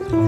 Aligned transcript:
Oh. 0.00 0.23